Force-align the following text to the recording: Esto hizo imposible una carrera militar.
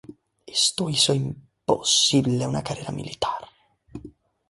Esto 0.59 0.89
hizo 0.89 1.13
imposible 1.13 2.47
una 2.47 2.63
carrera 2.63 2.89
militar. 2.91 3.47